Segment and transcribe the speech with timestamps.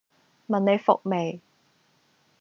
[0.47, 1.41] 問你服未